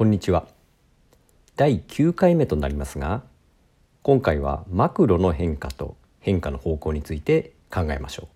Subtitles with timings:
[0.00, 0.46] こんにちは。
[1.56, 3.22] 第9回目となりますが
[4.00, 8.28] 今回はマクロの変化と変化の方向について考えましょう。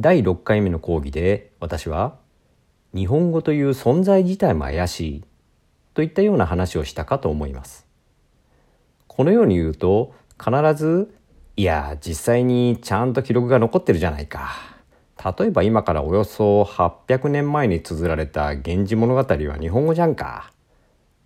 [0.00, 2.18] 第6回目の講義で私は
[2.94, 5.24] 日本語という存在自体も怪しい
[5.94, 7.86] といったような話をしたかと思います。
[9.06, 11.10] このように言うと必ず
[11.56, 14.77] いや実際にちゃんと記録が残ってるじゃないか。
[15.24, 20.52] 例えば今からおよそ800年前に綴られた「源氏物語」は日本語じゃんか。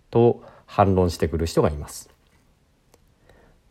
[0.09, 2.09] と反論してくる人がいます。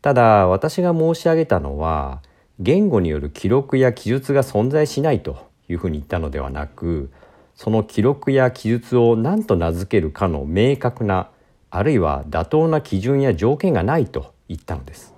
[0.02, 2.20] ただ私が申し上げたのは
[2.58, 7.12] 言語による記録や記述が存在しないというふうに言ったのではなく
[7.54, 11.28] その記録や記述を何と名付けるかの明確な
[11.70, 15.11] あるいは妥当な基準や条件がないと言ったのです。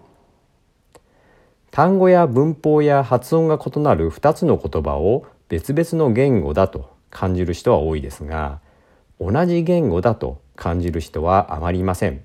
[1.75, 8.61] 単語や文法や発音が異なる2つの言葉を別々の言語だと感じる人は多いですが
[9.19, 12.23] 同じ言語だと感じる人はあまりいません。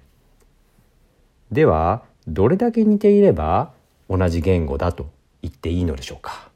[1.51, 3.71] ではどれだけ似ていれば
[4.07, 5.09] 同じ言語だと
[5.41, 6.51] 言っていいのでしょうか？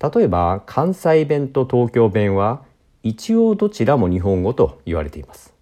[0.00, 2.62] 例えば関西弁と東京弁は
[3.02, 5.52] 一応どちらも日本語と言われています。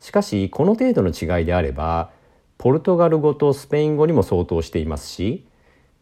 [0.00, 2.10] しかしこの程度の違いであれば
[2.58, 5.46] ポルトガル語とスペイン語にも相当していますし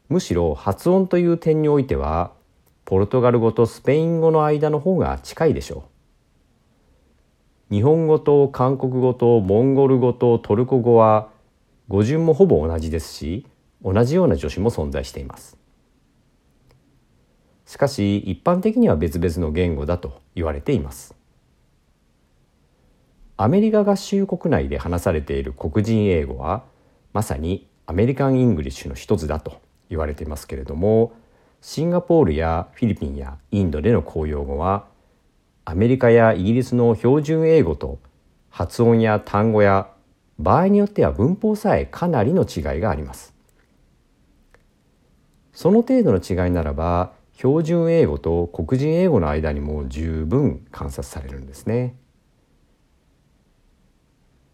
[0.08, 2.32] むしろ発音という点においては
[2.84, 5.84] ポルトガル語とスペイン語の間の方が近いでしょ
[7.70, 7.74] う。
[7.74, 11.30] 日本語と韓国語とモンゴル語とトルコ語は
[11.88, 13.46] 語順もほぼ同じですし
[13.82, 15.56] 同じような助詞も存在しています。
[17.64, 21.14] しかし一般的には別々の言語だと言われています。
[23.36, 26.64] アメリカ合衆国内で話されている黒人英語は
[27.12, 31.12] まさに American English の一つだと言われていますけれども
[31.60, 34.86] シンガポールやフィリピンやインドでの公用語は
[35.64, 37.98] アメリカやイギリスの標準英語と
[38.50, 39.88] 発音や単語や
[40.38, 43.32] 場合によっては文法さえかなりの違いがあります。
[45.52, 51.94] その程度の違いならば標準英語と黒人英語の間にも十分観察されるんですね。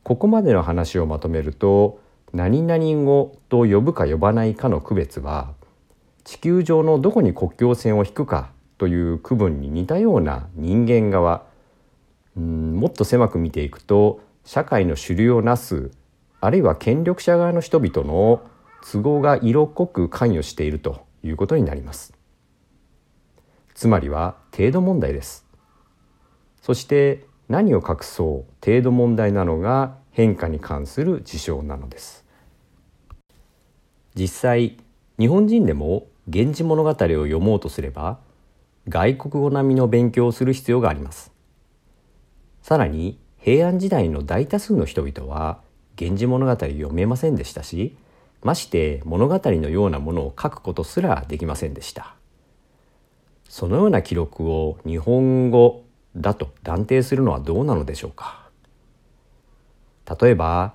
[0.09, 2.01] ここまでの話をまとめると
[2.33, 5.53] 何々語と呼ぶか呼ばないかの区別は
[6.25, 11.45] 地球上のどこに国境線を引くかという区分に似たような人間側
[12.39, 15.91] うんもっと狭く見ていくと社会の主流をなす
[16.41, 18.41] あるいは権力者側の人々の
[18.91, 22.15] 都合が色濃く関与しているということになります。
[23.75, 25.45] つまりは程度問題です。
[26.63, 32.25] そして何を隠そう程度問題なのが変化に関する事象なのです。
[34.15, 34.77] 実際
[35.19, 38.19] 日本人でも「源氏物語」を読もうとすれば
[38.89, 41.33] 外国語並みの勉強をする必要があります。
[42.63, 45.61] さらに平安時代の大多数の人々は
[45.99, 47.97] 源氏物語を読めませんでしたし
[48.43, 52.15] まして物語のようなものを書くことすらできませんでした。
[53.49, 58.49] そのような記録を日本語だと断定するのはどうなのでしょうか？
[60.21, 60.75] 例えば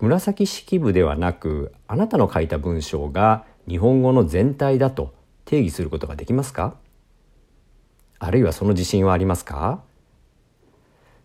[0.00, 6.76] 紫式部ではなくあなたの書いた文章が日本語の全体だと定義することができますか？
[8.18, 9.82] あるいはその自信はありますか？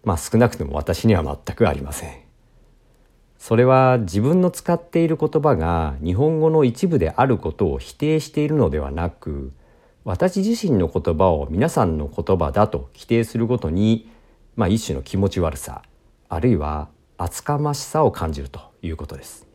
[0.03, 2.19] まあ少なくとも私には全くありません。
[3.39, 9.53] それは自分の使っている言葉が日本語の一部であることを否定しているのではなく
[10.07, 14.09] 私自身の言葉を皆さんの言葉だと規定するごとに、
[14.55, 15.81] まあ、一種の気持ち悪さ
[16.29, 16.87] あるいは
[17.17, 19.45] 厚かましさを感じるということです。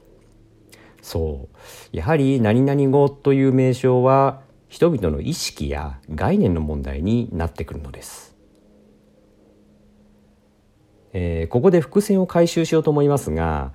[1.01, 1.49] そ
[1.93, 8.37] うやはり何々語という名称は人々の意識や概念の問題になってくるのです。
[11.15, 13.73] えー、ここで伏線を回収しようと思いますが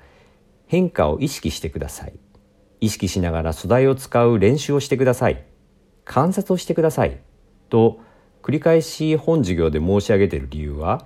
[0.67, 2.13] 変化を意識してください
[2.81, 5.43] 意識しながら素材を使う練習をしてください
[6.07, 7.19] 観察をしてください。
[7.69, 7.99] と
[8.41, 11.05] 繰り返し本授業で申し上げている理由は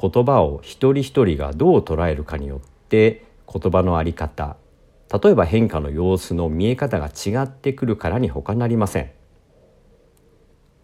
[0.00, 4.56] 言葉を一人一人がどう捉えるかによって言葉の在り方
[5.22, 9.10] 例えば変化の様子の見え方が違ってくるからに他なりません。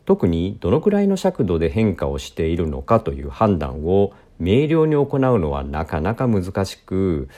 [0.05, 7.29] 特にどのくらいの尺度で変化をしているのかという判断を明瞭に行うのはなかなか難しく、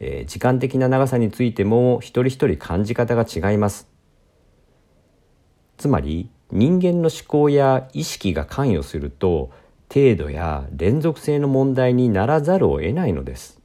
[0.00, 3.99] えー、時間的な長さについても一人一人感じ方が違います。
[5.80, 9.50] つまり人間の思考や意識が関与すると
[9.92, 13.58] 程度や連続性の問題にならざるを得ないのです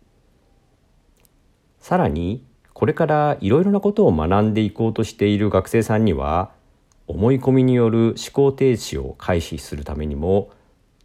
[1.82, 2.42] さらに
[2.72, 6.52] これからいろいろなことを学んでいこうとしている学生さんには
[7.06, 10.52] 思い込みによる思考停止を回避するためにも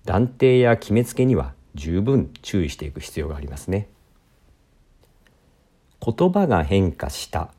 [0.05, 3.89] 断定や決めつけには十分注意していく必要がありますね。
[6.01, 7.53] 言葉が変化した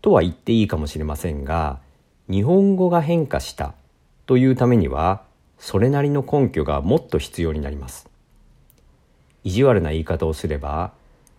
[0.00, 1.83] とは言っていいかもしれませんが
[2.30, 3.74] 日本語が変化した
[4.26, 5.22] というためには
[5.58, 8.08] それなりの根拠がもっと必要になります。
[9.42, 10.92] 意地悪な言い方をすれば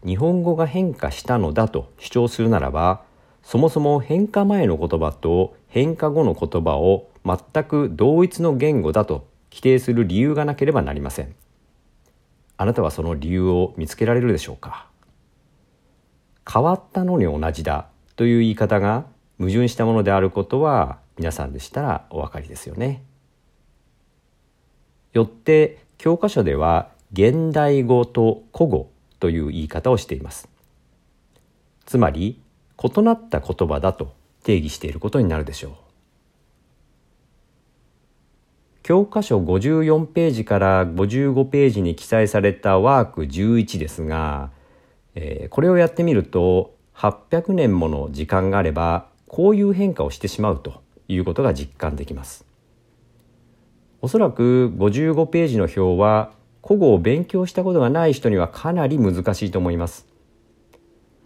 [0.06, 3.02] 日本語が変化したのだと主張するならば
[3.42, 11.34] そもそも変化前の言葉と変化後の言葉を全く同一の言語だと規定する理由がなければなりません。
[12.58, 14.88] あなたはその理由を見つけられるでしょうか？
[16.48, 19.06] 変わったのに同じだという言い方が
[19.38, 23.04] 矛盾したものであることは皆さんでしたらお分かりですよね。
[25.14, 30.50] よって教科書では現代語と古語という言い方をしています。
[31.86, 32.42] つまり
[32.84, 35.72] 異なった言葉だと定義していることになるでしょう。
[38.84, 44.52] 教科書54ページから55ページに記載されたワーク11ですが、
[45.16, 52.46] えー、これをやってみると800年もの時間があればこういう変化をしてしまうということが実感できます。
[54.02, 56.32] おそらく55ページの表は
[56.64, 60.08] 古語を勉強したことがない人にはかなり難しいと思います。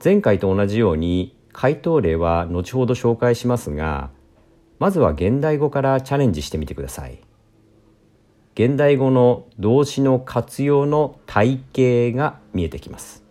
[0.03, 4.11] 前回と同じように回答例は後ほど紹介しますが、
[4.79, 7.19] まずは現代語からチャレンジしてみてください。
[8.59, 13.23] 現代語の動詞の活用の体系が見えてきます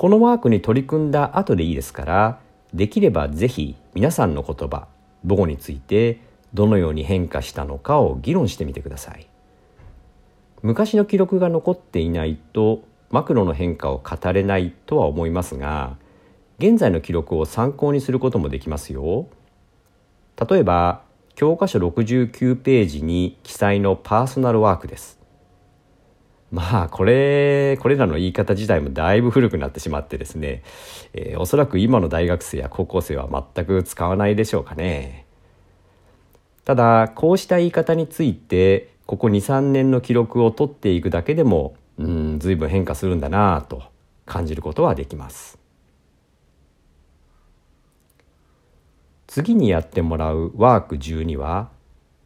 [0.00, 2.40] このワークに取り組んだ後でいいですから
[2.72, 4.88] できればぜひ皆さんの言葉
[5.28, 6.20] 母語について
[6.54, 9.28] どのように変化したのかを議論してみてください
[10.62, 15.98] 昔の記録が残っていないとマクロの変化を語れないとは思いますが
[16.58, 19.28] 現在の記録を参考にすることもできますよ
[20.48, 21.02] 例えば
[21.34, 25.19] 教科書69ページに記載のパーソナルワークです。
[26.50, 30.62] まあこれこれらの言い方自体もだいぶ古くなってしまってですね、
[31.12, 35.26] えー、おそらく今の大学生や高校生は全く使わないでしょうかね。
[36.64, 43.82] ただこうした言い方についてここ23年の記録を取っていくだけでもうん随分変化するんだなと
[44.26, 45.58] 感じることはできます。
[49.28, 51.70] 次にやってもらうワーク12は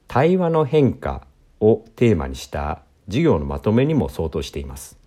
[0.09, 1.27] 対話の変化
[1.61, 4.99] をテーマにした授業のまとめにも相当しています。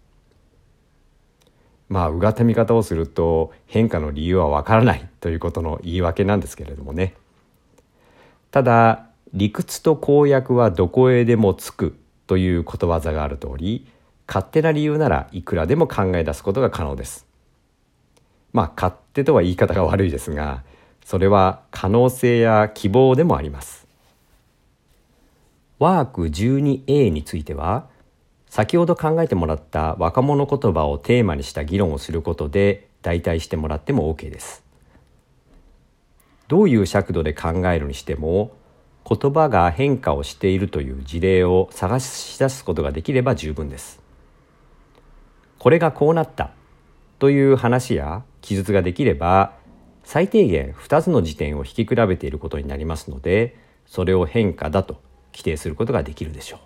[1.90, 7.16] まあうがった見方をすると変化の理由はわからないということの言い訳なんですけれどもね。
[8.52, 11.96] ただ理屈と公約はどこへでもつく
[12.28, 13.86] ということわざがある通り
[14.28, 17.26] 勝手な理由ならいくらでも考え出すことが可能です。
[18.52, 20.64] まあ勝手とは言い方が悪いですが
[21.06, 23.87] それは可能性や希望でもあります。
[25.80, 27.88] ワーク 12A については
[28.50, 34.64] 先ほど考えてもらった若者言葉をテーマにした議論をすることで代替してもらっても OK です。
[36.48, 38.52] どういう尺度で考えるにしても
[39.08, 44.02] 言葉が変化をしているという事例を探し出すことができれば十分です。
[45.60, 46.52] これがこうなった
[47.20, 49.54] という話や記述ができれば
[50.04, 55.02] 最低限2つの時点を引き比べていることになりますのでそれを変化だと
[55.38, 56.60] 規定することができるでしょう。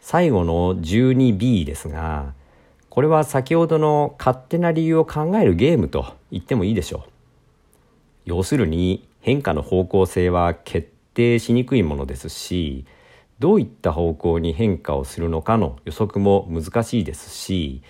[0.00, 2.34] 最後の 12b ですが
[2.90, 7.10] これは先ほどの勝手な理由を考えるゲームと言ってもいいでしょう。
[8.24, 12.86] 要するに変化の方向性は決定しにくいものですし
[13.38, 17.82] どういった方向に変化をするのかの予測も難しいですし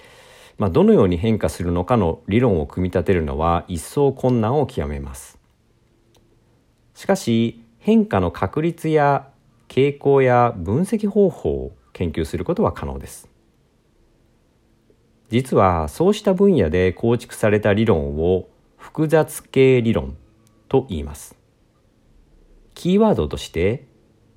[0.56, 5.38] まあ、どのように変化するのかの理論を組み立てるのは一層困難を極めます。
[6.94, 9.28] しかし変化の確率や
[9.68, 13.28] 傾向や分析方法を研究することは可能です。
[15.28, 18.48] 実はそうした分野で構築された理論を
[18.78, 20.16] 複雑系理論
[20.66, 21.36] と言います。
[22.72, 23.86] キーワードとして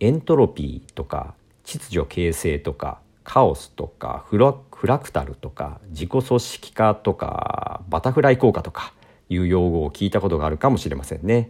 [0.01, 8.91] エントロピーとか秩序形成とかカオスとかフラフラクタルとか自己組織化とかバタフライ効果とか
[9.29, 11.49] いう用語を聞いたことがあるかもしれませんね。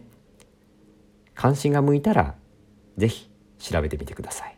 [1.38, 2.34] 関心が向いたら
[2.96, 3.30] 是非
[3.60, 4.56] 調べてみてください。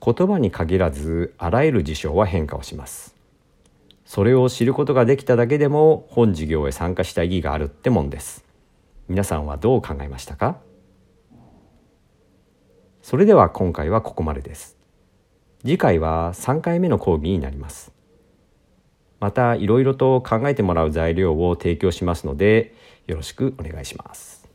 [0.00, 3.16] 言葉に限らずあらゆる事象は変化をします。
[4.04, 8.44] それを知ることができただけでも本授業へ参加した意義があるってもんです。
[9.08, 10.60] 皆さんはどう考えましたか？
[13.02, 14.76] それでは今回はここまでです。
[15.62, 17.90] 次回は3回目の講義になります。
[19.18, 22.76] またいろいろと考えてもらう材料を提供しますので
[23.06, 24.45] よろしくお願いします。